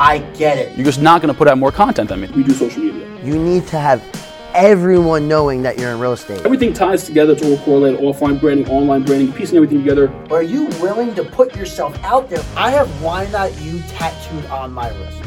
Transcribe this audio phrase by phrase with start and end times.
[0.00, 0.74] I get it.
[0.78, 2.28] You're just not going to put out more content than me.
[2.28, 3.06] We do social media.
[3.22, 4.02] You need to have
[4.54, 6.40] everyone knowing that you're in real estate.
[6.46, 7.34] Everything ties together.
[7.34, 8.00] It's all correlated.
[8.00, 10.10] Offline branding, online branding, piecing everything together.
[10.30, 12.42] Are you willing to put yourself out there?
[12.56, 15.20] I have Why Not You tattooed on my wrist.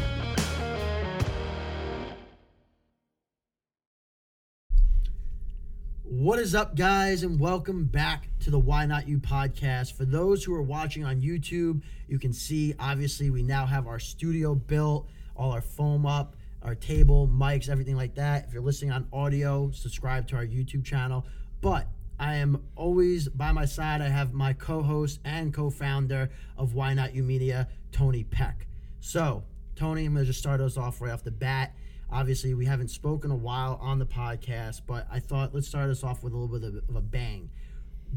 [6.24, 9.92] What is up, guys, and welcome back to the Why Not You podcast.
[9.98, 14.00] For those who are watching on YouTube, you can see obviously we now have our
[14.00, 18.46] studio built, all our foam up, our table, mics, everything like that.
[18.48, 21.26] If you're listening on audio, subscribe to our YouTube channel.
[21.60, 24.02] But I am always by my side.
[24.02, 28.54] I have my co host and co founder of Why Not You Media, Tony Pec.
[29.02, 29.44] So,
[29.76, 31.76] Tony, I'm going to just start us off right off the bat.
[32.14, 36.04] Obviously, we haven't spoken a while on the podcast, but I thought let's start us
[36.04, 37.50] off with a little bit of, a bang.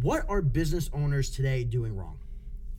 [0.03, 2.19] What are business owners today doing wrong?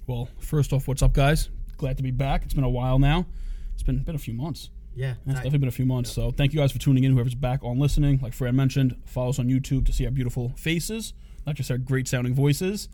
[0.05, 1.49] Well, first off, what's up, guys?
[1.77, 2.43] Glad to be back.
[2.45, 3.25] It's been a while now.
[3.73, 4.69] It's been been a few months.
[4.95, 6.11] Yeah, It's I- definitely been a few months.
[6.11, 7.13] So thank you guys for tuning in.
[7.13, 10.49] Whoever's back on listening, like Fran mentioned, follow us on YouTube to see our beautiful
[10.55, 11.13] faces,
[11.47, 12.89] not just our great sounding voices.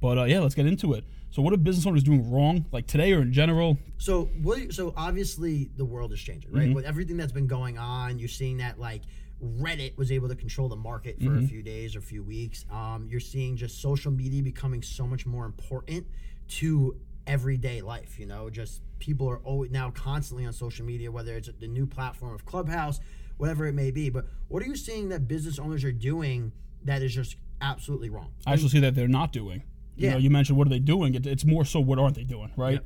[0.00, 1.04] But uh, yeah, let's get into it.
[1.34, 3.76] So, what are business owners doing wrong, like today or in general?
[3.98, 4.72] So what?
[4.72, 6.66] So obviously the world is changing, right?
[6.66, 6.74] Mm-hmm.
[6.74, 9.02] With everything that's been going on, you're seeing that like
[9.42, 11.44] Reddit was able to control the market for Mm-hmm.
[11.44, 12.64] a few days or a few weeks.
[12.70, 16.06] Um, you're seeing just social media becoming so much more important
[16.50, 18.16] to everyday life.
[18.16, 21.84] You know, just people are always now constantly on social media, whether it's the new
[21.84, 23.00] platform of Clubhouse,
[23.38, 24.08] whatever it may be.
[24.08, 26.52] But what are you seeing that business owners are doing
[26.84, 28.30] that is just absolutely wrong?
[28.46, 29.64] I actually see that they're not doing.
[29.96, 30.12] You Yeah.
[30.12, 31.14] know, you mentioned what are they doing?
[31.14, 32.80] It, it's more so what aren't they doing, right?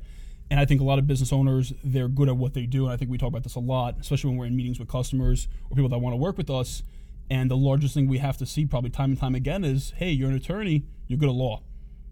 [0.51, 2.93] And I think a lot of business owners they're good at what they do, and
[2.93, 5.47] I think we talk about this a lot, especially when we're in meetings with customers
[5.69, 6.81] or people that want to work with us.
[7.29, 10.09] And the largest thing we have to see, probably time and time again, is hey,
[10.11, 11.61] you're an attorney, you're good at law.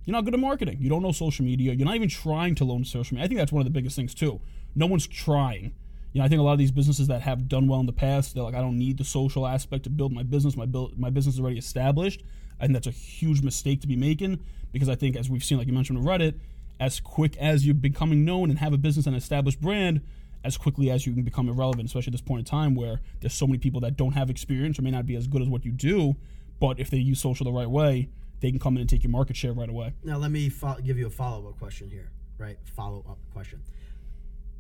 [0.06, 0.78] You're not good at marketing.
[0.80, 1.74] You don't know social media.
[1.74, 3.26] You're not even trying to learn social media.
[3.26, 4.40] I think that's one of the biggest things too.
[4.76, 5.74] No one's trying.
[6.14, 7.94] You know, I think a lot of these businesses that have done well in the
[7.94, 10.56] past, they're like, I don't need the social aspect to build my business.
[10.56, 12.24] My build, my business is already established.
[12.66, 14.40] Think that's a huge mistake to be making
[14.72, 16.40] because I think, as we've seen, like you mentioned with Reddit,
[16.80, 20.02] as quick as you're becoming known and have a business and established brand,
[20.44, 23.34] as quickly as you can become irrelevant, especially at this point in time where there's
[23.34, 25.66] so many people that don't have experience or may not be as good as what
[25.66, 26.16] you do,
[26.60, 28.10] but if they use social the right way,
[28.40, 29.94] they can come in and take your market share right away.
[30.04, 32.58] Now, let me fo- give you a follow up question here, right?
[32.76, 33.62] Follow up question.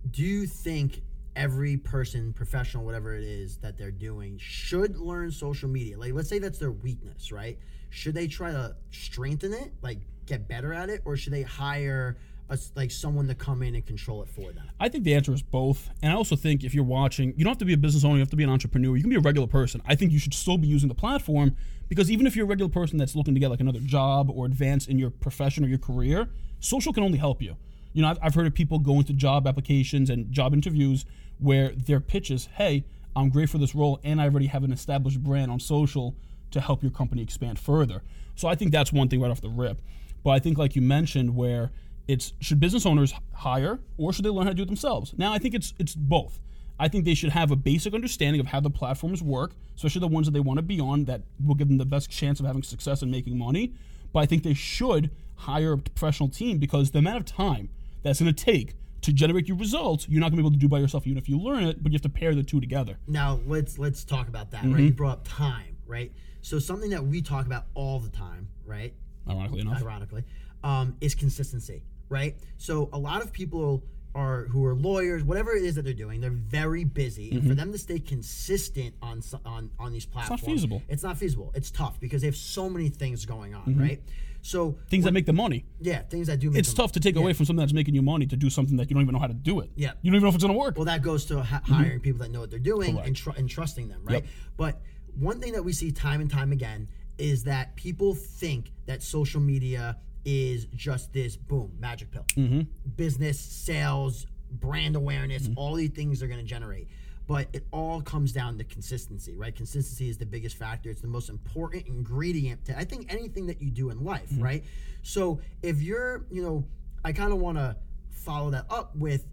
[0.10, 1.02] Do you think
[1.38, 5.98] every person, professional, whatever it is that they're doing, should learn social media?
[5.98, 7.58] Like, let's say that's their weakness, right?
[7.92, 12.18] Should they try to strengthen it, like get better at it, or should they hire
[12.50, 14.70] a like someone to come in and control it for them?
[14.80, 15.90] I think the answer is both.
[16.02, 18.16] And I also think if you're watching, you don't have to be a business owner,
[18.16, 18.96] you have to be an entrepreneur.
[18.96, 19.82] You can be a regular person.
[19.86, 21.56] I think you should still be using the platform
[21.88, 24.46] because even if you're a regular person that's looking to get like another job or
[24.46, 27.56] advance in your profession or your career, social can only help you.
[27.94, 31.06] You know, I've, I've heard of people going to job applications and job interviews
[31.40, 34.72] where their pitch is, hey, I'm great for this role and I already have an
[34.72, 36.16] established brand on social
[36.52, 38.04] to help your company expand further.
[38.36, 39.82] So I think that's one thing right off the rip.
[40.24, 41.72] But I think, like you mentioned, where
[42.08, 45.14] it's should business owners hire or should they learn how to do it themselves?
[45.18, 46.40] Now, I think it's it's both.
[46.80, 50.08] I think they should have a basic understanding of how the platforms work, especially the
[50.08, 52.46] ones that they want to be on that will give them the best chance of
[52.46, 53.74] having success and making money.
[54.14, 57.70] But I think they should hire a professional team because the amount of time
[58.04, 60.58] that's going to take to generate your results, you're not going to be able to
[60.58, 62.60] do by yourself even if you learn it, but you have to pair the two
[62.60, 62.98] together.
[63.08, 64.64] Now let's let's talk about that.
[64.64, 64.74] Mm-hmm.
[64.74, 64.84] Right?
[64.84, 66.12] You brought up time, right?
[66.42, 68.94] So something that we talk about all the time, right?
[69.30, 69.82] Ironically enough.
[69.82, 70.24] ironically,
[70.64, 72.36] um, is consistency, right?
[72.58, 73.84] So a lot of people
[74.16, 77.54] are who are lawyers, whatever it is that they're doing, they're very busy, and for
[77.54, 80.82] them to stay consistent on on on these platforms, it's not feasible.
[80.90, 81.52] It's not feasible.
[81.54, 83.82] It's tough because they have so many things going on, Mm-hmm.
[83.82, 84.02] right?
[84.48, 85.66] So Things that make the money.
[85.82, 87.22] yeah, things that do make It's tough to take yeah.
[87.22, 89.20] away from something that's making you money to do something that you don't even know
[89.20, 89.72] how to do it.
[89.76, 89.92] Yeah.
[90.02, 90.78] You don't even know if it's going to work.
[90.78, 93.50] Well, that goes to ha- hiring people that know what they're doing and, tr- and
[93.50, 94.24] trusting them, right?
[94.24, 94.26] Yep.
[94.56, 94.80] But
[95.20, 96.88] one thing that we see time and time again
[97.18, 102.62] is that people think that social media is just this boom magic pill, mm-hmm.
[102.96, 105.58] business, sales, brand awareness, Mm-hmm.
[105.60, 106.88] all these things they're going to generate.
[107.28, 109.54] But it all comes down to consistency, right?
[109.54, 110.90] Consistency is the biggest factor.
[110.90, 114.44] It's the most important ingredient to I think anything that you do in life, Mm-hmm.
[114.44, 114.64] right?
[115.04, 116.64] So if you're, you know,
[117.04, 117.76] I kind of want to
[118.10, 119.26] follow that up with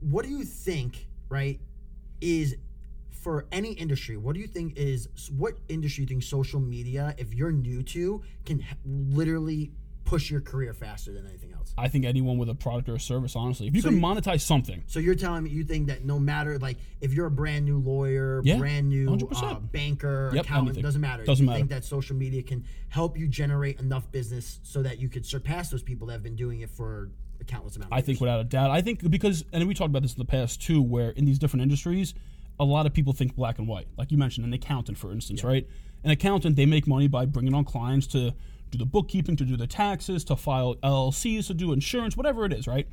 [0.00, 1.60] what do you think, right,
[2.20, 2.56] is
[3.10, 7.34] for any industry, what do you think is what industry you think social media, if
[7.34, 9.70] you're new to, can literally
[10.04, 11.72] push your career faster than anything else?
[11.78, 14.82] I think anyone with a product or a service, honestly, if you can monetize something,
[14.86, 17.78] So you're telling me you think that no matter like if you're a brand new
[17.78, 19.42] lawyer, Yeah, brand new 100%.
[19.42, 20.82] uh, banker, Yep, accountant, anything.
[20.82, 21.24] doesn't matter.
[21.24, 21.58] Doesn't you matter.
[21.60, 25.70] think that social media can help you generate enough business so that you could surpass
[25.70, 27.10] those people that have been doing it for
[27.40, 27.92] a countless amount.
[27.92, 28.70] Of I think without a doubt.
[28.70, 31.38] I think because, and we talked about this in the past too, where in these
[31.38, 32.14] different industries,
[32.60, 33.88] a lot of people think black and white.
[33.96, 35.66] Like you mentioned, an accountant, for instance, right?
[36.04, 38.34] An accountant, they make money by bringing on clients to
[38.72, 42.52] do the bookkeeping, to do the taxes, to file LLCs, to do insurance, whatever it
[42.52, 42.88] is, right?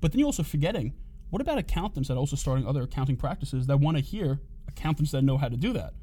[0.00, 0.92] But then you're also forgetting,
[1.30, 5.12] what about accountants that are also starting other accounting practices that want to hear accountants
[5.12, 5.94] that know how to do that?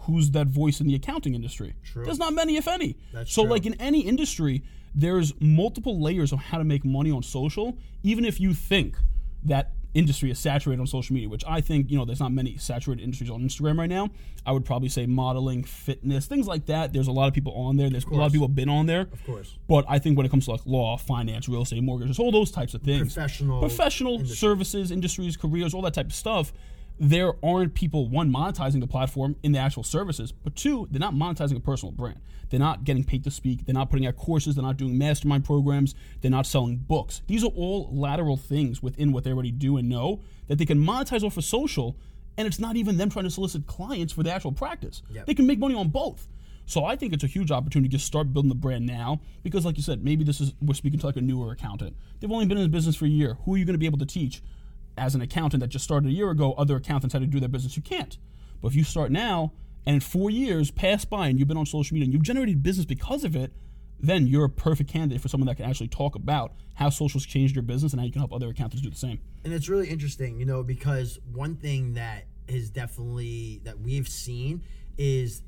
[0.00, 1.74] Who's that voice in the accounting industry?
[1.82, 2.04] True.
[2.04, 2.98] There's not many, if any.
[3.12, 3.50] That's so, true.
[3.50, 4.62] like in any industry,
[4.94, 8.96] there's multiple layers of how to make money on social, even if you think
[9.44, 12.56] that industry is saturated on social media, which I think, you know, there's not many
[12.56, 14.10] saturated industries on Instagram right now.
[14.44, 16.92] I would probably say modeling, fitness, things like that.
[16.92, 17.88] There's a lot of people on there.
[17.88, 19.02] There's a lot of people been on there.
[19.02, 19.56] Of course.
[19.68, 22.50] But I think when it comes to like law, finance, real estate, mortgages, all those
[22.50, 24.36] types of things, Professional professional industry.
[24.36, 26.52] services, industries, careers, all that type of stuff,
[26.98, 31.14] there aren't people one monetizing the platform in the actual services, but two, they're not
[31.14, 32.20] monetizing a personal brand.
[32.50, 33.66] They're not getting paid to speak.
[33.66, 34.54] They're not putting out courses.
[34.54, 35.94] They're not doing mastermind programs.
[36.20, 37.22] They're not selling books.
[37.26, 40.78] These are all lateral things within what they already do and know that they can
[40.78, 41.96] monetize off of social,
[42.36, 45.02] and it's not even them trying to solicit clients for the actual practice.
[45.10, 45.26] Yep.
[45.26, 46.28] They can make money on both.
[46.66, 49.64] So I think it's a huge opportunity to just start building the brand now because,
[49.64, 51.96] like you said, maybe this is we're speaking to like a newer accountant.
[52.20, 53.36] They've only been in the business for a year.
[53.44, 54.42] Who are you going to be able to teach?
[54.96, 57.48] As an accountant that just started a year ago, other accountants how to do their
[57.48, 57.76] business.
[57.76, 58.16] You can't.
[58.60, 59.52] But if you start now
[59.86, 62.86] and four years pass by and you've been on social media and you've generated business
[62.86, 63.52] because of it,
[64.00, 67.54] then you're a perfect candidate for someone that can actually talk about how social's changed
[67.54, 69.20] your business and how you can help other accountants do the same.
[69.44, 74.62] And it's really interesting, you know, because one thing that is definitely that we've seen
[74.98, 75.42] is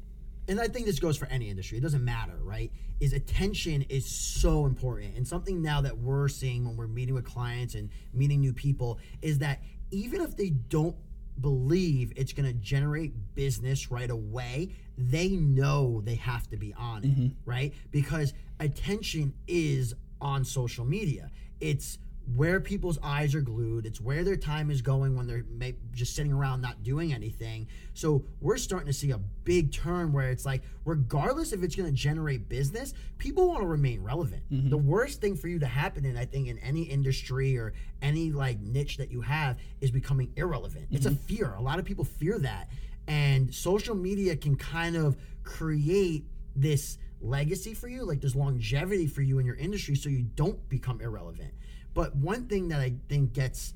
[0.49, 2.71] and I think this goes for any industry, it doesn't matter, right?
[3.01, 5.17] Is attention is so important.
[5.17, 8.99] And something now that we're seeing when we're meeting with clients and meeting new people
[9.23, 9.61] is that
[9.91, 10.97] even if they don't
[11.41, 17.05] believe it's going to generate business right away, they know they have to be on
[17.05, 17.27] it, mm-hmm.
[17.45, 17.75] right?
[17.91, 21.31] Because attention is on social media.
[21.61, 21.99] It's
[22.35, 23.87] where people's eyes are glued.
[23.87, 27.69] It's where their time is going when they're may- just sitting around not doing anything.
[27.95, 31.89] So we're starting to see a big turn where it's like, regardless if it's going
[31.89, 34.43] to generate business, people want to remain relevant.
[34.51, 34.71] Mm-hmm.
[34.71, 38.33] The worst thing for you to happen in, I think, in any industry or any
[38.33, 40.89] like niche that you have is becoming irrelevant.
[40.91, 41.25] It's a mm-hmm.
[41.27, 41.55] fear.
[41.55, 42.69] A lot of people fear that,
[43.07, 46.25] and social media can kind of create
[46.57, 50.69] this legacy for you, like there's longevity for you in your industry, so you don't
[50.69, 51.53] become irrelevant.
[51.97, 53.73] But one thing that I think gets,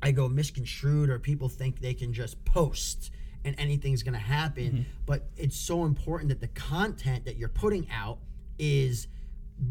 [0.00, 3.10] I go misconstrued, or people think they can just post
[3.44, 4.86] and anything's going to happen.
[5.06, 8.18] But it's so important that the content that you're putting out
[8.60, 9.08] is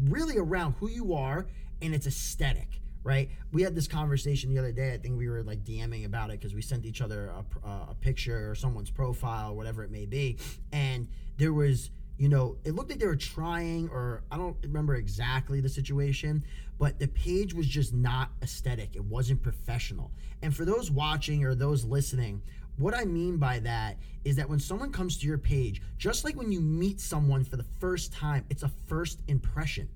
[0.04, 1.46] really around who you are
[1.80, 2.80] and it's aesthetic.
[3.04, 4.92] Right, we had this conversation the other day.
[4.92, 7.86] I think we were like DMing about it because we sent each other a, uh,
[7.90, 10.38] a picture or someone's profile, whatever it may be,
[10.70, 11.90] and there was
[12.22, 16.44] you know, it looked like they were trying, or I don't remember exactly the situation,
[16.78, 18.94] but the page was just not aesthetic.
[18.94, 20.12] It wasn't professional.
[20.40, 22.40] And for those watching or those listening,
[22.78, 26.36] what I mean by that is that when someone comes to your page, just like
[26.36, 29.88] when you meet someone for the first time, it's a first impression.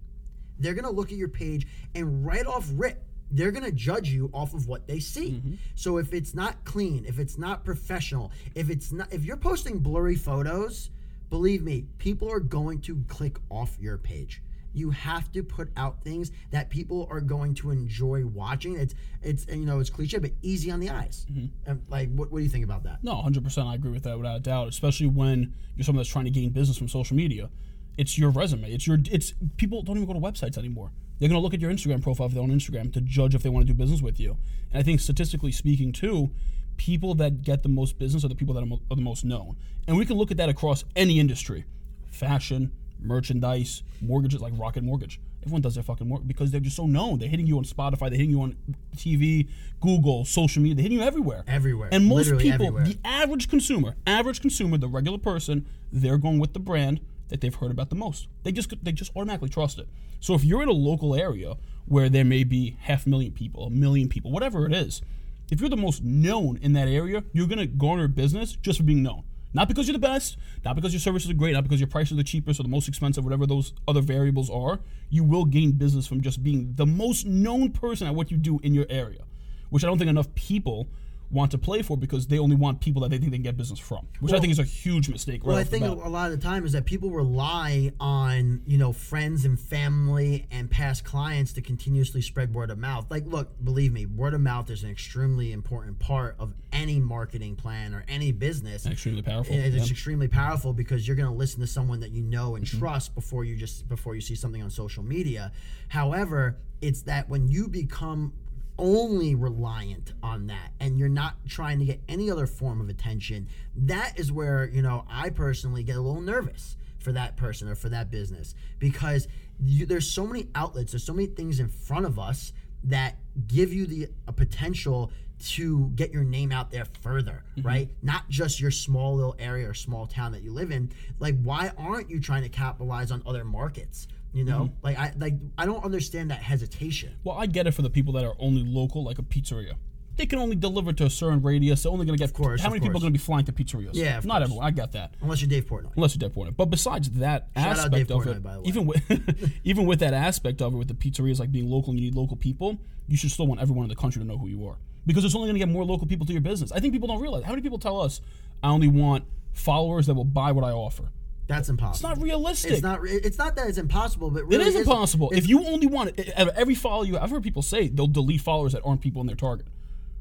[0.59, 4.53] They're gonna look at your page and right off rip, they're gonna judge you off
[4.53, 5.35] of what they see.
[5.35, 5.55] Mm-hmm.
[5.77, 9.79] So if it's not clean, if it's not professional, if it's not if you're posting
[9.79, 10.91] blurry photos,
[11.31, 14.43] believe me, people are going to click off your page.
[14.73, 18.77] You have to put out things that people are going to enjoy watching.
[18.77, 21.27] It's it's you know it's cliche, but easy on the eyes.
[21.33, 21.71] Mm-hmm.
[21.71, 23.03] And, like, what, what do you think about that?
[23.03, 23.67] No, 100%.
[23.67, 26.51] I agree with that without a doubt, especially when you're someone that's trying to gain
[26.51, 27.49] business from social media.
[27.97, 28.71] It's your resume.
[28.71, 30.93] It's your it's people don't even go to websites anymore.
[31.19, 33.43] They're going to look at your Instagram profile if they're on Instagram to judge if
[33.43, 34.37] they want to do business with you.
[34.71, 36.31] And I think statistically speaking too,
[36.77, 39.25] people that get the most business are the people that are, mo- are the most
[39.25, 39.57] known.
[39.87, 41.65] And we can look at that across any industry.
[42.11, 45.21] Fashion, merchandise, mortgages like Rocket Mortgage.
[45.43, 47.19] Everyone does their fucking work because they're just so known.
[47.19, 48.57] They're hitting you on Spotify, they're hitting you on
[48.97, 49.49] TV,
[49.81, 51.45] Google, social media, they're hitting you everywhere.
[51.47, 51.89] Everywhere.
[51.93, 52.85] And most Literally people, everywhere.
[52.85, 57.55] the average consumer, average consumer, the regular person, they're going with the brand that they've
[57.55, 58.27] heard about the most.
[58.43, 59.89] They just they just automatically trust it.
[60.21, 61.55] So if you're in a local area
[61.87, 65.03] where there may be half a million people, a million people, whatever it is,
[65.51, 69.03] if you're the most known in that area, you're gonna garner business just for being
[69.03, 69.25] known.
[69.55, 72.13] Not because you're the best, not because your services are great, not because your prices
[72.13, 74.81] are the cheapest or the most expensive, whatever those other variables are.
[75.09, 78.61] You will gain business from just being the most known person at what you do
[78.63, 79.23] in your area,
[79.71, 80.89] which I don't think enough people
[81.31, 83.57] want to play for because they only want people that they think they can get
[83.57, 85.43] business from, which I think is a huge mistake.
[85.43, 88.79] Right Well, I think a, lot of the time is that people rely on you
[88.79, 93.07] know friends and family and past clients to continuously spread word of mouth.
[93.11, 97.57] Like, look, believe me, word of mouth is an extremely important part of any marketing
[97.57, 98.87] plan or any business.
[98.87, 99.55] extremely powerful.
[99.55, 99.91] And it's yeah.
[99.91, 102.79] extremely powerful because you're going to listen to someone that you know and Mm-hmm.
[102.79, 105.53] trust before you just before you see something on social media.
[105.89, 108.33] However, it's that when you become
[108.79, 113.49] only reliant on that and you're not trying to get any other form of attention,
[113.75, 117.75] that is where, you know, I personally get a little nervous for that person or
[117.75, 119.29] for that business because
[119.63, 122.53] you, there's so many outlets, there's so many things in front of us
[122.85, 123.17] that
[123.47, 127.67] give you the a potential to get your name out there further, mm-hmm.
[127.67, 127.91] right?
[128.03, 130.91] Not just your small little area or small town that you live in.
[131.19, 134.09] Like, why aren't you trying to capitalize on other markets?
[134.37, 134.87] You know, mm-hmm.
[134.87, 137.17] like I like I don't understand that hesitation.
[137.25, 139.77] Well, I get it for the people that are only local, like a pizzeria.
[140.17, 141.83] They can only deliver to a certain radius.
[141.83, 142.29] They're only going to get.
[142.29, 143.93] Of course, how of many people are going to be flying to pizzerias?
[143.95, 144.43] Yeah, not course.
[144.43, 144.67] everyone.
[144.67, 145.15] I got that.
[145.23, 145.93] Unless you're Dave Portnoy.
[145.97, 146.55] Unless you're Dave Portnoy.
[146.55, 148.69] But besides that Shout out aspect of it, by the way.
[148.69, 151.99] even with even with that aspect of it, with the pizzerias like being local and
[151.99, 152.77] you need local people,
[153.09, 154.77] you should still want everyone in the country to know who you are
[155.07, 156.73] because it's only going to get more local people to your business.
[156.73, 158.21] I think people don't realize how many people tell us,
[158.63, 159.25] "I only want
[159.55, 161.11] followers that will buy what I offer."
[161.49, 162.11] That's impossible.
[162.11, 162.73] It's not realistic.
[162.73, 163.01] It's not.
[163.05, 165.29] It's not that it's impossible, but It really is impossible.
[165.29, 168.41] it's- If you only want it, every follow you, I've heard people say they'll delete
[168.41, 169.67] followers that aren't people in their target.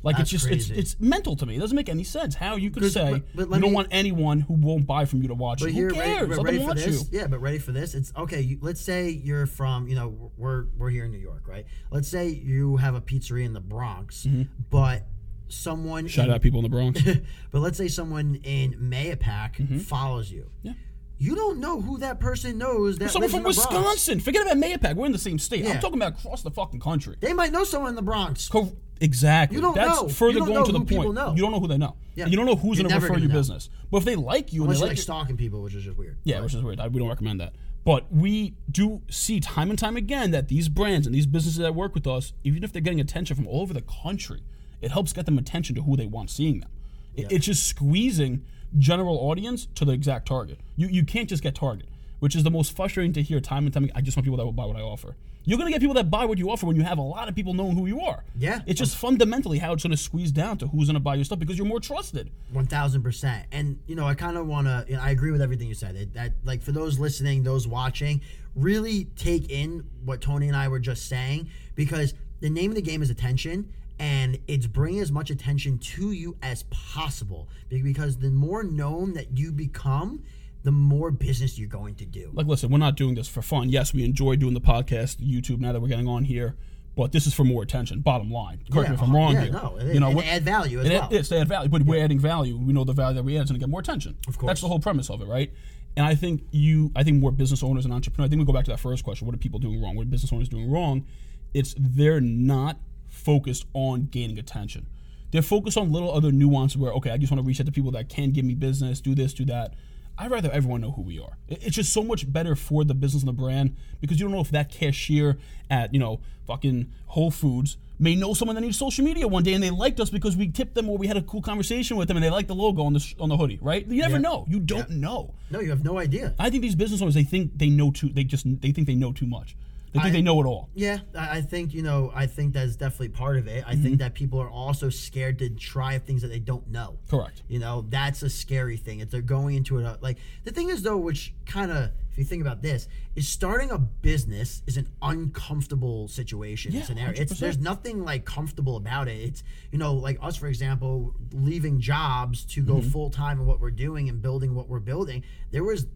[0.04, 0.72] Like it's just crazy.
[0.76, 1.56] it's it's mental to me.
[1.56, 3.88] It doesn't make any sense how you could say but- but you don't me- want
[3.90, 5.74] anyone who won't buy from you to watch But you.
[5.74, 6.28] here, Who ready, cares?
[6.30, 7.02] but Let ready for this?
[7.12, 7.20] you.
[7.20, 7.96] Yeah, but ready for this?
[7.96, 8.42] It's okay.
[8.42, 11.66] You, let's say you're from, you know, we're we're here in New York, right?
[11.90, 14.28] Let's say you have a pizzeria in the Bronx,
[14.70, 15.08] but
[15.48, 16.10] someone Mm-hmm.
[16.10, 17.02] Shout in, out people in the Bronx.
[17.52, 20.52] but let's say someone in Mahopac follows you.
[20.60, 20.68] Mm-hmm.
[20.68, 20.74] Yeah.
[21.18, 23.70] You don't know who that person knows that Someone from in the Bronx.
[23.72, 24.20] Wisconsin.
[24.20, 24.96] Forget about Mahopac.
[24.96, 25.64] We're in the same state.
[25.64, 25.72] Yeah.
[25.72, 27.16] I'm talking about across the fucking country.
[27.20, 28.50] They might know someone in the Bronx.
[28.50, 29.56] Co- exactly.
[29.56, 30.10] You don't That's know.
[30.10, 31.14] further don't going know to the point.
[31.14, 31.34] know.
[31.34, 31.96] You don't know who they know.
[32.16, 32.28] Yeah.
[32.28, 33.34] You don't know who's going to refer your know.
[33.34, 33.70] business.
[33.92, 36.18] But if they like you and they like like stalking people, which is just weird.
[36.24, 36.80] Yeah, which is weird.
[36.82, 37.54] I, we don't recommend that.
[37.86, 41.76] But we do see time and time again that these brands and these businesses that
[41.76, 44.42] work with us, even if they're getting attention from all over the country,
[44.82, 46.70] it helps get them attention to who they want seeing them.
[47.16, 48.44] It, It's just squeezing
[48.78, 50.60] general audience to the exact target.
[50.76, 51.88] You you can't just get target,
[52.20, 53.86] which is the most frustrating to hear time and time.
[53.86, 53.96] again.
[53.96, 55.16] I just want people that will buy what I offer.
[55.48, 57.36] You're gonna get people that buy what you offer when you have a lot of
[57.36, 58.24] people knowing who you are.
[58.36, 58.62] Yeah.
[58.66, 61.56] it's just fundamentally how it's gonna squeeze down to who's gonna buy your stuff because
[61.58, 62.32] you're more trusted.
[62.52, 63.46] One thousand percent.
[63.52, 64.86] And you know, I kind of want to.
[64.88, 65.96] You know, I agree with everything you said.
[65.96, 68.22] That, that, like, for those listening, those watching,
[68.56, 72.82] really take in what Tony and I were just saying because the name of the
[72.82, 77.48] game is attention, and it's bringing as much attention to you as possible.
[77.70, 80.24] Because the more known that you become,
[80.64, 82.32] the more business you're going to do.
[82.34, 83.70] like listen we're not doing this for fun.
[83.70, 86.56] Yes we enjoy doing the podcast youtube now that we're getting on here
[86.96, 88.64] but this is for more attention bottom line.
[88.72, 89.52] Correct me if i'm wrong yeah, here.
[89.52, 91.08] no, it- you know add value as it- well.
[91.12, 92.58] it's to add value but we're adding value.
[92.58, 94.18] We know the value that we add is going to get more attention.
[94.28, 94.50] Of course.
[94.50, 95.52] that's the whole premise of it right?
[95.96, 98.54] And i think you i think more business owners and entrepreneurs i think we go
[98.54, 99.96] back to that first question what are people doing wrong?
[99.96, 101.06] What are business owners doing wrong?
[101.54, 102.80] It's they're not
[103.26, 104.86] focused on gaining attention
[105.32, 107.72] they're focused on little other nuances where okay i just want to reach out to
[107.72, 109.74] people that can give me business do this do that
[110.18, 111.34] I'd rather everyone know who we are.
[111.50, 114.40] It's just so much better for the business and the brand because you don't know
[114.40, 115.38] if that cashier
[115.70, 119.54] at, you know, fucking Whole Foods may know someone that needs social media one day
[119.56, 122.08] and they liked us because we tipped them or we had a cool conversation with
[122.08, 123.86] them and they liked the logo on the sh- on the hoodie, right?
[123.88, 124.20] You never Yeah.
[124.22, 124.46] know.
[124.48, 125.34] You don't know.
[125.52, 126.34] no, you have no idea.
[126.40, 128.96] I think these business owners they think they know too they just they think they
[128.96, 129.58] know too much.
[129.96, 130.70] They think I- they know it all.
[130.76, 132.12] Yeah, I think you know.
[132.14, 133.64] I think that's definitely part of it.
[133.66, 133.84] I Mm-hmm.
[133.84, 136.98] think that people are also scared to try things that they don't know.
[137.10, 137.44] Correct.
[137.48, 139.00] You know, that's a scary thing.
[139.00, 142.24] If they're going into it, like the thing is though, which kind of, if you
[142.24, 147.20] think about this, is starting a business is an uncomfortable situation Yeah, scenario.
[147.22, 147.40] It's 100%.
[147.40, 149.18] there's nothing like comfortable about it.
[149.20, 152.90] It's you know, like us for example, leaving jobs to go Mm-hmm.
[152.90, 155.24] full time in what we're doing and building what we're building.
[155.52, 155.88] There was,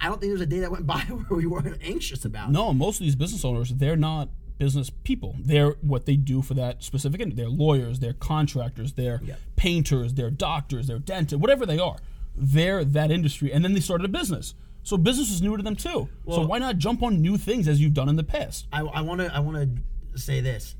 [0.00, 2.48] I don't think there was a day that went by where we weren't anxious about.
[2.50, 2.52] it.
[2.52, 5.34] No, most of these business owners, they're not business people.
[5.40, 7.42] They're what they do for that specific industry.
[7.44, 9.36] They're lawyers, they're contractors, they're Yeah.
[9.56, 11.96] painters, they're doctors, they're dentists, whatever they are.
[12.36, 13.52] They're that industry.
[13.52, 14.54] And then they started a business.
[14.84, 16.08] So business is new to them too.
[16.28, 18.66] so why not jump on new things as you've done in the past?
[18.72, 19.56] I want to I want
[20.12, 20.74] to say this.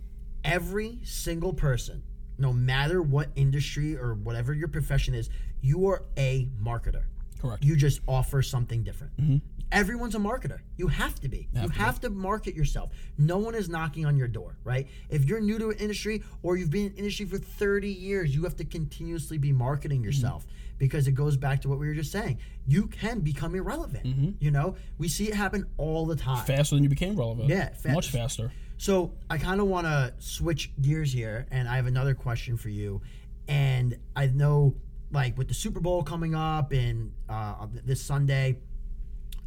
[0.44, 2.02] Every single person,
[2.38, 5.30] no matter what industry or whatever your profession is,
[5.60, 7.04] you are a marketer.
[7.42, 7.64] Correct.
[7.64, 9.16] You just offer something different.
[9.20, 9.36] Mm-hmm.
[9.72, 10.60] Everyone's a marketer.
[10.76, 11.48] You have to be.
[11.54, 12.90] You have to market yourself.
[13.18, 14.86] No one is knocking on your door, right?
[15.08, 18.44] If you're new to an industry or you've been in industry for 30 years, you
[18.44, 20.04] have to continuously be marketing mm-hmm.
[20.04, 20.46] yourself
[20.78, 22.38] because it goes back to what we were just saying.
[22.66, 24.04] You can become irrelevant.
[24.04, 24.30] Mm-hmm.
[24.40, 26.44] You know, we see it happen all the time.
[26.44, 27.48] Faster than you became relevant.
[27.48, 28.52] Yeah, fa- Much faster.
[28.76, 32.68] So I kind of want to switch gears here, and I have another question for
[32.68, 33.00] you.
[33.48, 34.74] and I know
[35.12, 38.58] like with the Super Bowl coming up and uh, this Sunday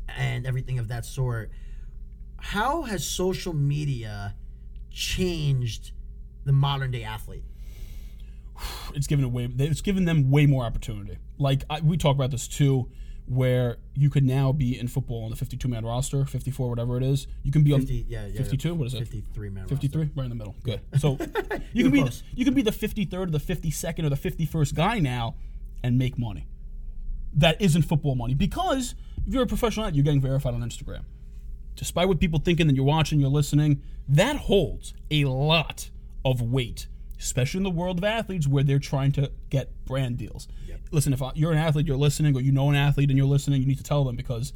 [0.07, 1.51] and everything of that sort,
[2.37, 4.35] how has social media
[4.91, 5.91] changed
[6.45, 7.43] the modern day athlete?
[8.93, 9.49] it's given away.
[9.57, 11.17] It's given them way more opportunity.
[11.37, 12.89] Like I, we talk about this too,
[13.25, 17.03] where you could now be in football on the 52 man roster, 54, whatever it
[17.03, 17.27] is.
[17.43, 18.75] You can be 50, on yeah, yeah, 52.
[18.75, 18.99] What is it?
[18.99, 19.67] 53 man.
[19.67, 20.55] 53, right in the middle.
[20.63, 20.81] Good.
[20.99, 21.17] So
[21.73, 22.23] you can be close.
[22.35, 25.35] you can be the 53rd or the 52nd or the 51st guy now
[25.85, 26.47] and make money.
[27.33, 28.95] That isn't football money because
[29.27, 31.03] if you're a professional athlete, you're getting verified on Instagram.
[31.75, 35.89] Despite what people thinking that you're watching, you're listening, that holds a lot
[36.23, 36.87] of weight,
[37.19, 40.47] especially in the world of athletes where they're trying to get brand deals.
[40.91, 43.61] Listen, if you're an athlete, you're listening, or you know an athlete and you're listening,
[43.61, 44.53] you need to tell them because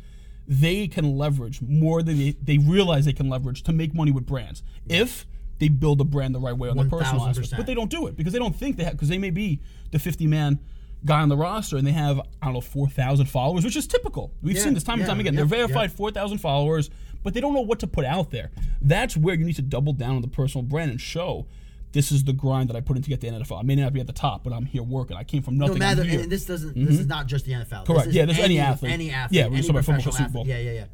[0.47, 4.25] they can leverage more than they, they realize they can leverage to make money with
[4.25, 4.63] brands.
[4.87, 5.27] If
[5.59, 8.07] they build a brand the right way on their personal aspect, but they don't do
[8.07, 9.59] it because they don't think they have because they may be
[9.91, 10.59] the 50 man
[11.05, 14.31] guy on the roster and they have I don't know 4,000 followers, which is typical.
[14.41, 15.33] We've Yeah, seen this time and time again.
[15.33, 15.95] yeah, They're verified yeah.
[15.97, 16.89] 4,000 followers,
[17.23, 18.51] but they don't know what to put out there.
[18.81, 21.45] That's where you need to double down on the personal brand and show.
[21.91, 23.59] This is the grind that I put in to get the NFL.
[23.59, 25.17] I may not be at the top, but I'm here working.
[25.17, 25.79] I came from No nothing.
[25.79, 26.19] matter, I'm here.
[26.21, 26.75] and this doesn't.
[26.75, 26.99] This mm-hmm.
[27.01, 27.85] is not just the NFL.
[27.87, 28.05] Correct.
[28.05, 28.91] This is Yeah, this is any athlete.
[28.91, 29.37] Any athlete.
[29.39, 30.41] Yeah, we're any talking about professional Super Bowl.
[30.43, 30.55] athlete.
[30.55, 30.85] Yeah, yeah, yeah.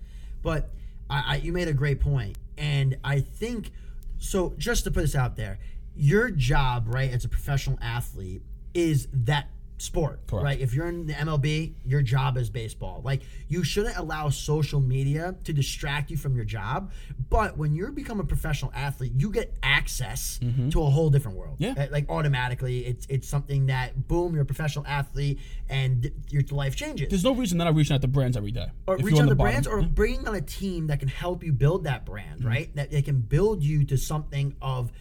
[0.41, 0.69] But
[1.09, 3.71] I, I, you made a great point, and I think
[4.19, 4.53] so.
[4.57, 5.59] Just to put this out there,
[5.97, 8.41] your job, right, as a professional athlete,
[8.73, 10.43] is that sport, Correct.
[10.45, 10.59] right?
[10.59, 13.01] If you're in the MLB, your job is baseball.
[13.03, 16.91] Like you shouldn't allow social media to distract you from your job.
[17.29, 20.39] But when you become a professional athlete, you get access
[20.71, 21.59] to a whole different world.
[21.59, 21.77] Mm-hmm.
[21.79, 21.87] Yeah.
[21.91, 25.39] Like automatically, it's it's something that boom, you're a professional athlete,
[25.69, 28.67] and your life changes There's no reason that I'm reaching out to brands every day.
[28.87, 31.83] or reach out to brands or bringing on a team that can help you build
[31.83, 32.47] that brand, Mm-hmm.
[32.47, 32.75] right?
[32.75, 34.91] That they can build you to something of,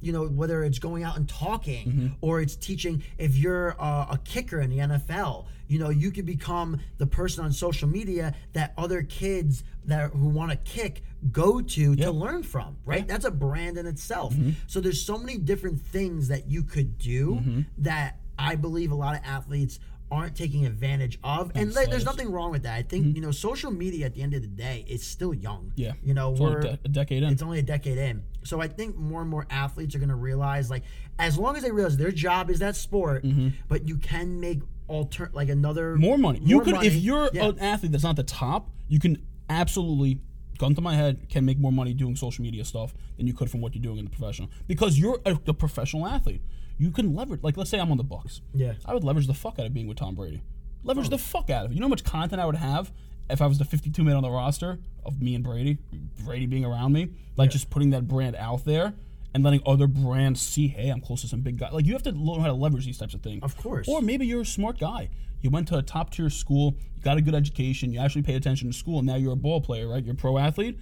[0.00, 2.06] you know, whether it's going out and talking Mm-hmm.
[2.20, 3.02] or it's teaching.
[3.18, 7.44] If you're a, a kicker in the NFL, you know, you could become the person
[7.44, 12.42] on social media that other kids that who want to kick go to to learn
[12.42, 13.06] from, right?
[13.06, 14.34] That's a brand in itself.
[14.34, 14.50] Mm-hmm.
[14.66, 17.60] So there's so many different things that you could do Mm-hmm.
[17.78, 19.78] that I believe a lot of athletes
[20.10, 21.52] aren't taking advantage of.
[21.54, 22.74] And like, there's nothing wrong with that.
[22.76, 25.66] I think you know social media at the end of the day is still young.
[25.70, 25.80] Mm-hmm.
[25.80, 25.92] Yeah.
[26.02, 27.30] you know It's we're a de- a decade in.
[27.32, 28.22] It's only a decade in.
[28.42, 30.82] So I think more and more athletes are going to realize like
[31.18, 33.24] as long as they realize their job is that sport,
[33.68, 36.00] but you can make alter like another Mm-hmm.
[36.00, 36.40] more money.
[36.42, 37.46] You more could, if you're Yeah.
[37.48, 40.18] an athlete that's not the top, you can absolutely,
[40.58, 43.50] gun to my head, can make more money doing social media stuff than you could
[43.50, 44.48] from what you're doing in the professional.
[44.66, 46.42] Because you're a, a professional athlete,
[46.80, 47.42] you can leverage.
[47.42, 48.40] Like, let's say I'm on the Bucs.
[48.54, 48.72] Yeah.
[48.86, 50.42] I would leverage the fuck out of being with Tom Brady.
[50.82, 51.10] Leverage oh.
[51.10, 51.74] the fuck out of it.
[51.74, 52.90] You know how much content I would have
[53.28, 55.76] if I was the 52 man on the roster of me and Brady,
[56.24, 58.94] Brady being around me, like just putting that brand out there.
[59.32, 61.70] And letting other brands see, hey, I'm close to some big guy.
[61.70, 63.44] Like you have to learn how to leverage these types of things.
[63.44, 63.86] Of course.
[63.86, 65.08] Or maybe you're a smart guy.
[65.40, 68.34] You went to a top tier school, you got a good education, you actually pay
[68.34, 70.04] attention to school, and now you're a ball player, right?
[70.04, 70.80] You're a pro athlete,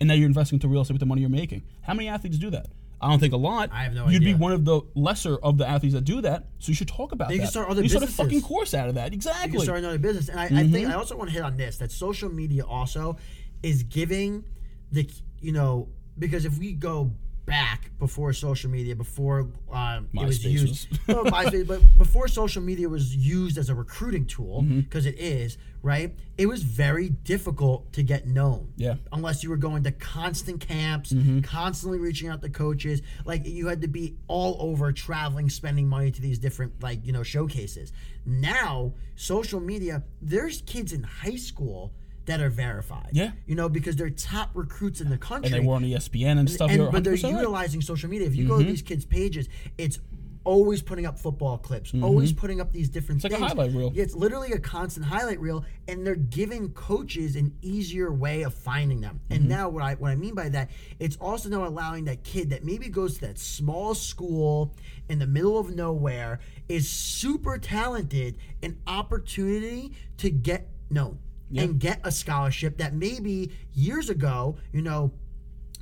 [0.00, 1.62] and now you're investing into real estate with the money you're making.
[1.82, 2.68] How many athletes do that?
[3.02, 3.70] I don't think a lot.
[3.72, 4.34] I have no You'd idea.
[4.34, 7.12] be one of the lesser of the athletes that do that, so you should talk
[7.12, 7.42] about You that.
[7.44, 9.12] can start other you start a fucking course out of that.
[9.14, 9.46] Exactly.
[9.52, 10.28] You can start another business.
[10.28, 10.72] And I, I Mm-hmm.
[10.72, 13.16] think I also want to hit on this that social media also
[13.62, 14.44] is giving
[14.92, 15.08] the
[15.40, 17.10] you know because if we go
[17.46, 22.88] back before social media before um, it was used no, MySpace, but before social media
[22.88, 24.80] was used as a recruiting tool Mm-hmm.
[24.80, 28.94] because is right it was very difficult to get known Yeah.
[29.12, 31.40] unless you were going to constant camps Mm-hmm.
[31.40, 36.10] constantly reaching out to coaches like you had to be all over traveling spending money
[36.10, 37.92] to these different like you know showcases
[38.26, 41.92] now social media there's kids in high school
[42.26, 43.32] that are verified Yeah.
[43.46, 46.50] you know because they're top recruits in the country and they were on ESPN and
[46.50, 46.70] stuff.
[46.70, 47.30] and, but they're 100% right.
[47.32, 47.36] Mm-hmm.
[47.38, 49.98] utilizing social media if you go to these kids pages it's
[50.42, 53.32] always putting up football clips always putting up these different things.
[53.34, 53.92] It's like a highlight reel.
[53.94, 58.54] Yeah, it's literally a constant highlight reel and they're giving coaches an easier way of
[58.54, 59.48] finding them and Mm-hmm.
[59.50, 62.64] now what i what i mean by that it's also now allowing that kid that
[62.64, 64.74] maybe goes to that small school
[65.10, 71.18] in the middle of nowhere is super talented an opportunity to get known
[71.56, 75.12] and get a scholarship that maybe years ago you know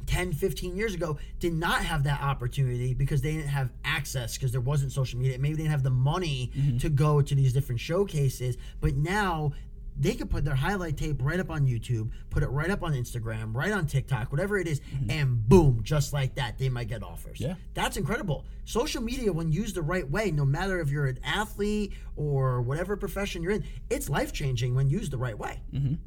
[0.09, 4.51] 10, 15 years ago did not have that opportunity because they didn't have access because
[4.51, 5.39] there wasn't social media.
[5.39, 6.79] Maybe they didn't have the money mm-hmm.
[6.79, 8.57] to go to these different showcases.
[8.81, 9.53] But now
[9.99, 12.93] they could put their highlight tape right up on YouTube, put it right up on
[12.93, 15.11] Instagram, right on TikTok, whatever it is, mm-hmm.
[15.11, 17.41] and boom, just like that, they might get offers.
[17.41, 17.55] Yeah.
[17.75, 18.45] That's incredible.
[18.65, 22.97] Social media, when used the right way, no matter if you're an athlete or whatever
[22.97, 25.61] profession you're in, it's life changing when used the right way.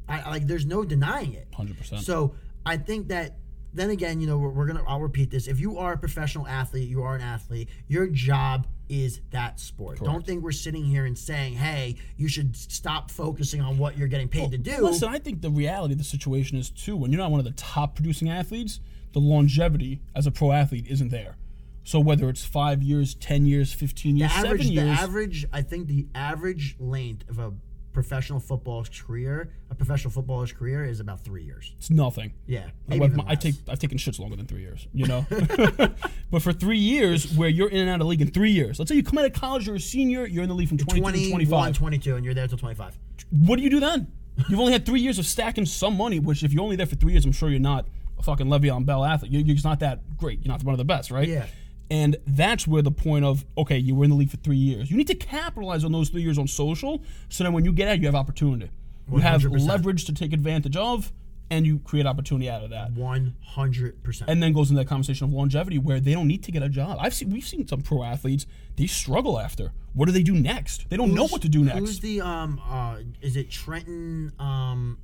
[0.08, 1.48] I, I- like, there's no denying it.
[1.52, 2.00] 100%.
[2.00, 3.36] So I think that
[3.74, 4.84] then again, you know, we're, we're gonna.
[4.86, 7.68] I'll repeat this: if you are a professional athlete, you are an athlete.
[7.88, 9.98] Your job is that sport.
[10.00, 14.08] Don't think we're sitting here and saying, "Hey, you should stop focusing on what you're
[14.08, 17.10] getting paid to do." Listen, I think the reality of the situation is too when
[17.10, 18.80] you're not one of the top producing athletes,
[19.12, 21.36] the longevity as a pro athlete isn't there.
[21.84, 25.62] So whether it's five years, ten years, fifteen years, average, seven years, the average, I
[25.62, 27.52] think the average length of a
[27.92, 31.74] professional footballer's career, a professional footballer's career, is about three years.
[31.78, 32.32] it's nothing.
[32.46, 35.26] Yeah, I, maybe even I take I've taken shits longer than three years, you know.
[36.30, 38.78] but for three years, where you're in and out of the league in three years,
[38.78, 40.78] let's say you come out of college, you're a senior, you're in the league from
[40.78, 41.76] 22 to 25.
[41.76, 42.98] 22, and you're there till 25.
[43.30, 44.10] What do you do then?
[44.48, 46.96] You've only had three years of stacking some money, which if you're only there for
[46.96, 47.86] three years, I'm sure you're not
[48.18, 49.30] a fucking Le'Veon Bell athlete.
[49.30, 50.42] You're, you're just not that great.
[50.42, 51.28] You're not one of the best, right?
[51.28, 51.46] Yeah.
[51.92, 54.90] And that's where the point of okay, you were in the league for three years.
[54.90, 57.86] You need to capitalize on those three years on social, so then when you get
[57.86, 58.70] out, you have opportunity.
[59.12, 59.68] You have 100%.
[59.68, 61.12] leverage to take advantage of,
[61.50, 62.94] and you create opportunity out of that.
[62.94, 64.22] 100%.
[64.26, 66.68] And then goes into that conversation of longevity where they don't need to get a
[66.70, 66.96] job.
[66.98, 69.72] I've seen we've seen some pro athletes they struggle after.
[69.92, 70.88] What do they do next?
[70.88, 71.78] They don't know what to do next.
[71.78, 74.96] Who's the um uh is it Trenton um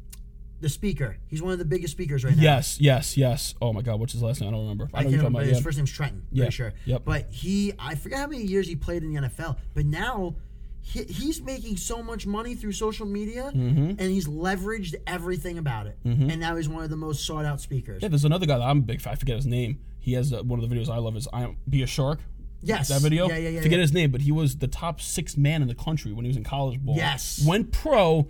[0.61, 1.17] the speaker?
[1.29, 2.43] He's one of the biggest speakers right now.
[2.43, 3.55] Yes, yes, yes.
[3.63, 4.49] Oh my God, what's his last name?
[4.49, 4.89] I don't remember.
[4.93, 5.47] I I know can't you're talking about.
[5.47, 5.63] His Yeah.
[5.63, 6.27] first name's Trenton.
[6.33, 6.45] Yeah.
[6.45, 6.73] Pretty sure.
[6.87, 7.03] Yep.
[7.05, 9.57] But he, I forget how many years he played in the NFL.
[9.75, 10.37] But now
[10.81, 13.91] he, he's making so much money through social media, Mm-hmm.
[13.91, 15.99] and he's leveraged everything about it.
[16.05, 18.03] And now he's one of the most sought out speakers.
[18.03, 19.13] Yeah, there's another guy that I'm a big fan.
[19.13, 19.81] I forget his name.
[20.01, 22.21] He has uh, one of the videos I love is I am be a shark.
[22.63, 22.89] Yes.
[22.89, 23.29] That video.
[23.29, 23.61] Yeah, yeah, yeah.
[23.61, 23.83] Forget yeah.
[23.83, 26.37] his name, but he was the top six man in the country when he was
[26.37, 26.97] in college ball.
[26.97, 27.45] Yes.
[27.47, 28.27] Went pro,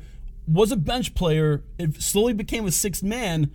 [0.48, 1.62] was a bench player.
[1.78, 3.50] It slowly became a sixth man,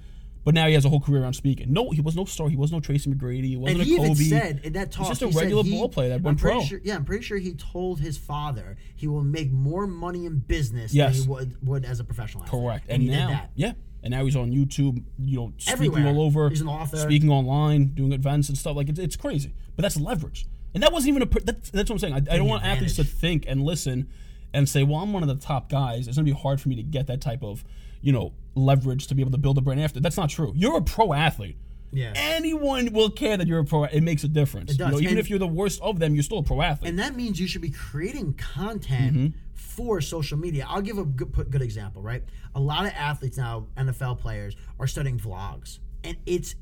[0.46, 1.72] but now he has a whole career around speaking.
[1.74, 2.50] No, he was no star.
[2.50, 3.46] He was no Tracy McGrady.
[3.46, 4.12] He wasn't And he a Kobe.
[4.12, 6.24] even said in that talk, he's just a he regular he- ball player that I'm
[6.24, 6.62] went pro.
[6.64, 10.40] Sure, yeah, I'm pretty sure he told his father he will make more money in
[10.40, 11.16] business Yes.
[11.18, 12.62] than he would, would as a professional athlete.
[12.62, 12.86] Correct.
[12.90, 13.52] And, And, he now, did that.
[13.56, 13.72] yeah.
[14.04, 16.08] And now he's on YouTube, you know, speaking Everywhere.
[16.08, 16.50] all over.
[16.50, 16.98] He's an author.
[16.98, 18.76] Speaking online, doing events and stuff.
[18.76, 19.54] Like, it's, it's crazy.
[19.78, 20.46] But that's leverage.
[20.74, 21.26] And that wasn't even a.
[21.46, 22.14] that's what I'm saying.
[22.14, 24.10] I, I don't want athletes to think and listen
[24.54, 26.08] and say, well, I'm one of the top guys.
[26.08, 27.64] It's going to be hard for me to get that type of,
[28.02, 30.00] you know, leverage to be able to build a brand after.
[30.00, 30.54] That's not true.
[30.56, 31.58] You're a pro athlete.
[31.92, 32.14] Yeah.
[32.16, 33.84] Anyone will care that you're a pro.
[33.84, 34.72] It makes a difference.
[34.72, 34.88] It does.
[34.88, 36.90] You know, even And- if you're the worst of them, you're still a pro athlete.
[36.90, 39.38] And that means you should be creating content Mm-hmm.
[39.54, 40.66] for social media.
[40.68, 42.24] I'll give a good, good example, right?
[42.56, 46.56] A lot of athletes now, NFL players, are studying vlogs, and it's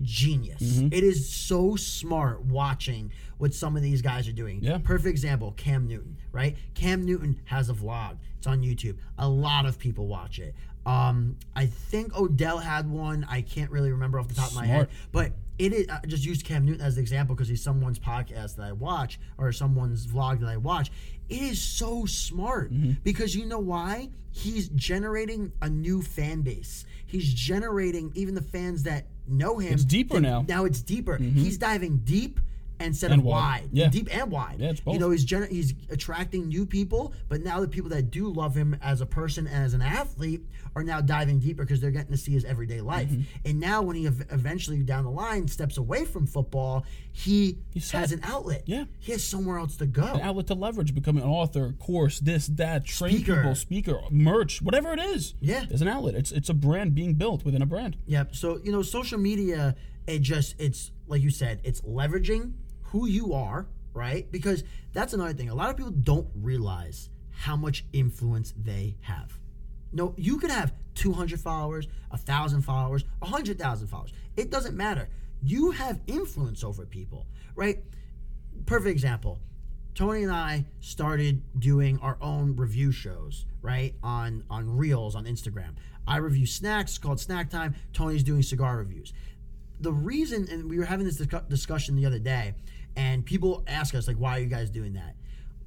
[0.00, 0.62] genius.
[0.62, 0.88] Mm-hmm.
[0.92, 4.60] It is so smart watching what some of these guys are doing.
[4.62, 4.78] Yeah.
[4.78, 6.56] Perfect example Cam Newton, right?
[6.74, 8.96] Cam Newton has a vlog, it's on YouTube.
[9.18, 10.54] A lot of people watch it.
[10.84, 13.24] Um, I think Odell had one.
[13.28, 15.32] I can't really remember off the top of my head, but
[15.64, 15.86] it is.
[15.88, 19.20] I just used Cam Newton as an example because he's someone's podcast that I watch
[19.38, 20.90] or someone's vlog that I watch.
[21.28, 22.92] It is so smart Mm-hmm.
[23.04, 24.10] because you know why?
[24.32, 26.84] He's generating a new fan base.
[27.06, 29.74] He's generating even the fans that know him.
[29.74, 30.40] It's deeper now.
[30.40, 30.50] Mm-hmm.
[30.50, 31.16] Now it's deeper.
[31.18, 32.40] He's diving deep
[32.86, 33.62] instead And of wide.
[33.62, 33.68] wide.
[33.72, 33.88] Yeah.
[33.88, 34.56] Deep and wide.
[34.58, 38.10] Yeah, it's You know, he's gener- he's attracting new people, but now the people that
[38.10, 40.42] do love him as a person and as an athlete
[40.74, 43.08] are now diving deeper because they're getting to see his everyday life.
[43.10, 43.22] Mm-hmm.
[43.44, 47.58] And now when he ev- eventually down the line steps away from football, he
[47.92, 48.62] has an outlet.
[48.66, 48.84] Yeah.
[48.98, 50.04] He has somewhere else to go.
[50.04, 53.36] an outlet to leverage, becoming an author, course, this, that, train Speaker.
[53.36, 55.34] people, speaker, merch, whatever it is.
[55.40, 55.64] Yeah.
[55.68, 56.14] There's an outlet.
[56.14, 57.98] It's it's a brand being built within a brand.
[58.06, 58.34] Yep.
[58.34, 59.74] So you know, social media,
[60.06, 62.52] it just it's like you said, it's leveraging
[62.92, 64.30] who you are, right?
[64.30, 65.48] Because that's another thing.
[65.48, 69.38] A lot of people don't realize how much influence they have.
[69.92, 74.12] No, you could have 200 followers, 1,000 followers, 100,000 followers.
[74.36, 75.08] It doesn't matter.
[75.42, 77.78] You have influence over people, right?
[78.66, 79.38] Perfect example.
[79.94, 83.94] Tony and I started doing our own review shows, right?
[84.02, 85.74] On on Reels on Instagram.
[86.06, 87.74] I review snacks, called Snack Time.
[87.92, 89.12] Tony's doing cigar reviews.
[89.80, 92.54] The reason, and we were having this discussion the other day,
[92.96, 95.16] and people ask us like, "Why are you guys doing that?"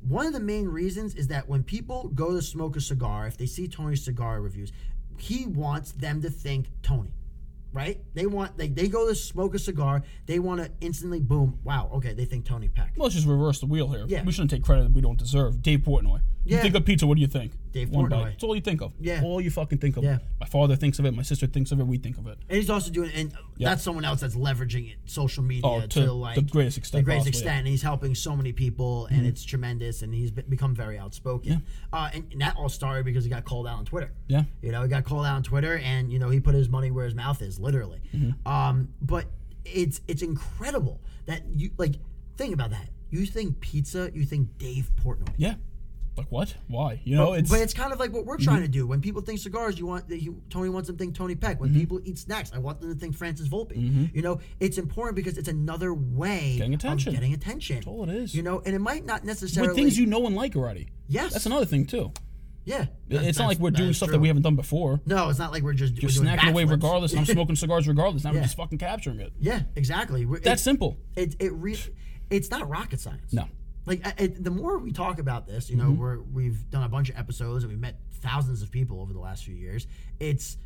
[0.01, 3.37] One of the main reasons is that when people go to smoke a cigar, if
[3.37, 4.71] they see Tony's cigar reviews,
[5.17, 7.13] he wants them to think Tony
[7.75, 7.99] right?
[8.15, 10.01] They want they, they go to smoke a cigar.
[10.25, 11.59] They want to instantly boom.
[11.63, 12.95] Wow, okay, they think Tony Pec.
[12.95, 14.05] Well, let's just reverse the wheel here.
[14.07, 14.23] Yeah.
[14.23, 15.61] We shouldn't take credit that we don't deserve.
[15.61, 16.21] Dave Portnoy.
[16.45, 16.61] You Yeah.
[16.61, 17.53] think of pizza, what do you think?
[17.71, 18.09] Dave One Portnoy.
[18.09, 18.29] bite.
[18.31, 18.93] That's all you think of.
[18.99, 19.21] Yeah.
[19.23, 20.03] All you fucking think of.
[20.03, 20.19] Yeah.
[20.39, 21.13] My father thinks of it.
[21.15, 21.87] My sister thinks of it.
[21.87, 22.37] We think of it.
[22.47, 25.87] And he's also doing, and that's someone else that's leveraging it, social media Oh, to,
[25.87, 27.59] to like the greatest extent The greatest possible, extent, yeah.
[27.59, 30.03] and he's helping so many people, and it's tremendous.
[30.03, 31.63] And he's be- become very outspoken.
[31.91, 34.11] Uh, and, and that all started because he got called out on Twitter.
[34.27, 34.43] Yeah.
[34.61, 36.91] You know, he got called out on Twitter, and you know he put his money
[36.91, 38.01] where his mouth is, literally.
[38.13, 38.47] Mm-hmm.
[38.47, 39.25] Um, but
[39.65, 41.95] it's it's incredible that you like
[42.37, 42.89] think about that.
[43.09, 45.33] You think pizza, you think Dave Portnoy.
[45.37, 45.55] Yeah.
[46.17, 46.55] Like what?
[46.67, 47.01] Why?
[47.03, 48.87] You know, but, it's but it's kind of like what we're trying to do.
[48.87, 51.51] When people think cigars, you want he, Tony wants them to think Tony Pec.
[51.53, 51.59] Mm-hmm.
[51.61, 54.13] When people eat snacks, I want them to think Francis Volpe.
[54.15, 57.13] You know, it's important because it's another way Getting of attention.
[57.13, 57.75] getting attention.
[57.77, 58.33] That's all it is.
[58.33, 60.87] You know, and it might not necessarily with things you know and like already.
[61.07, 61.33] Yes.
[61.33, 62.11] That's another thing too.
[62.63, 64.99] Yeah, it's not like we're doing stuff that we haven't done before.
[65.05, 66.71] No, it's not like we're just You're we're doing snacking away backflips.
[66.71, 67.13] regardless.
[67.15, 68.23] I'm smoking cigars regardless.
[68.23, 68.37] Now Yeah.
[68.39, 69.33] we're just fucking capturing it.
[69.39, 70.25] Yeah, exactly.
[70.25, 70.97] We're- That's it, simple.
[71.15, 71.77] It it re-
[72.31, 73.31] it's not rocket science.
[73.33, 73.47] No.
[73.85, 76.01] Like I, it, the more we talk about this, you know, Mm-hmm.
[76.01, 79.19] we're we've done a bunch of episodes and we've met thousands of people over the
[79.19, 79.87] last few years.
[80.19, 80.57] It's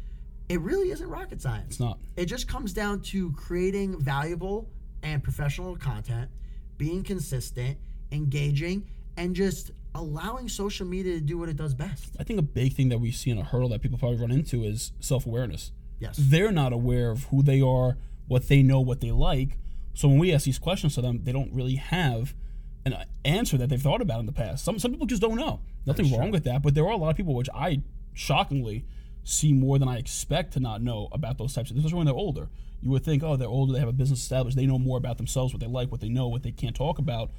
[0.48, 1.72] it really isn't rocket science.
[1.72, 2.00] It's not.
[2.16, 4.70] It just comes down to creating valuable
[5.04, 6.30] and professional content,
[6.78, 7.78] being consistent,
[8.12, 12.16] engaging, and just allowing social media to do what it does best.
[12.20, 14.32] I think a big thing that we see in a hurdle that people probably run
[14.32, 15.72] into is self awareness.
[16.00, 16.16] Yes.
[16.20, 19.58] They're not aware of who they are, what they know, what they like.
[19.94, 22.34] So when we ask these questions to them, they don't really have
[22.86, 24.64] an answer that they've thought about in the past.
[24.64, 25.62] Some some people just don't know.
[25.86, 27.82] Nothing wrong with that, but there are a lot of people which I
[28.14, 28.86] shockingly
[29.24, 32.06] see more than I expect to not know about those types of things, especially when
[32.08, 32.50] they're older.
[32.82, 35.18] You would think, oh, they're older, they have a business established, they know more about
[35.18, 37.32] themselves, what they like, what they know, what they can't talk about,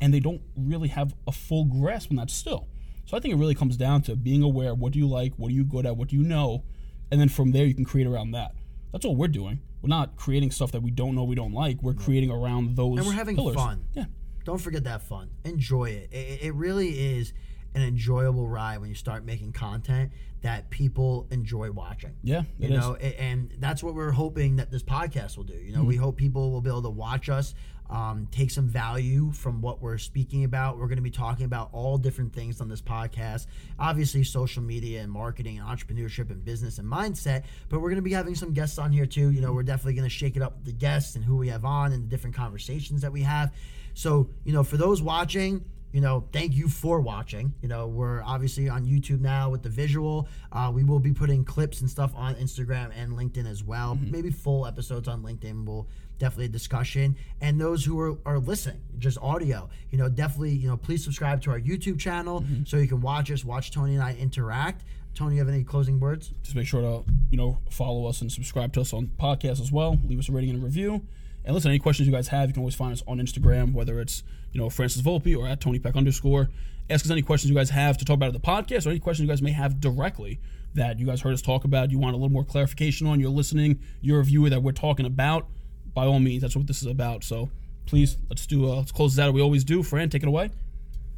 [0.00, 2.68] and they don't really have a full grasp on that still.
[3.06, 4.74] So I think it really comes down to being aware.
[4.74, 5.34] What do you like?
[5.36, 5.96] What are you good at?
[5.96, 6.64] What do you know?
[7.10, 8.54] And then from there, you can create around that.
[8.92, 9.60] That's all we're doing.
[9.80, 11.82] We're not creating stuff that we don't know we don't like.
[11.82, 12.98] We're creating around those.
[12.98, 13.56] And we're having pillars.
[13.56, 13.84] fun.
[13.94, 14.04] Yeah.
[14.44, 15.30] Don't forget that fun.
[15.44, 16.08] Enjoy it.
[16.12, 16.42] it.
[16.42, 17.32] It really is
[17.74, 22.12] an enjoyable ride when you start making content that people enjoy watching.
[22.22, 25.54] Yeah, you know, a- and that's what we're hoping that this podcast will do.
[25.54, 25.88] You know, Mm-hmm.
[25.88, 27.54] we hope people will be able to watch us,
[27.88, 30.78] um, take some value from what we're speaking about.
[30.78, 33.46] We're going to be talking about all different things on this podcast.
[33.78, 37.44] Obviously, social media and marketing and entrepreneurship and business and mindset.
[37.68, 39.30] But we're going to be having some guests on here too.
[39.30, 41.48] You know, we're definitely going to shake it up with the guests and who we
[41.48, 43.52] have on and the different conversations that we have.
[43.94, 47.52] So, you know, for those watching, you know, thank you for watching.
[47.60, 50.26] You know, we're obviously on YouTube now with the visual.
[50.50, 53.98] Uh, we will be putting clips and stuff on Instagram and LinkedIn as well.
[54.00, 55.86] Maybe full episodes on LinkedIn will
[56.18, 57.16] definitely a discussion.
[57.40, 61.42] And those who are, are listening, just audio, you know, definitely, you know, please subscribe
[61.42, 64.84] to our YouTube channel so you can watch us, watch Tony and I interact.
[65.14, 66.32] Tony, you have any closing words?
[66.42, 69.70] Just make sure to you know follow us and subscribe to us on podcasts as
[69.70, 69.98] well.
[70.06, 71.02] Leave us a rating and a review.
[71.44, 74.00] And listen, any questions you guys have, you can always find us on Instagram, whether
[74.00, 76.50] it's you know Francis Volpe or at Tony Pec underscore.
[76.90, 78.98] Ask us any questions you guys have to talk about at the podcast, or any
[78.98, 80.40] questions you guys may have directly
[80.74, 81.90] that you guys heard us talk about.
[81.90, 83.20] You want a little more clarification on.
[83.20, 83.80] You're listening.
[84.00, 85.46] You're a viewer that we're talking about.
[85.94, 87.24] By all means, that's what this is about.
[87.24, 87.50] So
[87.86, 89.34] please let's do uh, let's close this out.
[89.34, 89.82] We always do.
[89.82, 90.50] Fran, take it away.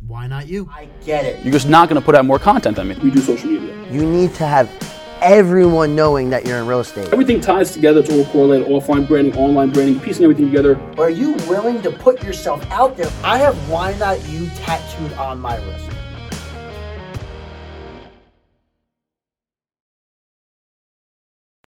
[0.06, 0.68] Why not you?
[0.72, 1.42] I get it.
[1.44, 2.96] You're just not going to put out more content than me.
[3.02, 3.74] We do social media.
[3.90, 4.68] You need to have
[5.24, 7.10] everyone knowing that you're in real estate.
[7.10, 8.00] Everything ties together.
[8.00, 8.68] It's all correlated.
[8.68, 10.78] Offline branding, online branding, piecing everything together.
[10.98, 13.10] Are you willing to put yourself out there?
[13.24, 15.93] I have Why Not You tattooed on my wrist.